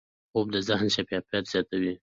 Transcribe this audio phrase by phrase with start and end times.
[0.31, 1.93] خوب د ذهن شفافیت زیاتوي